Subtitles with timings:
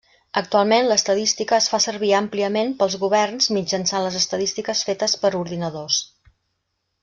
[0.39, 6.03] Actualment l'estadística es fa servir àmpliament pels governs mitjançant les estadístiques fetes per ordinadors.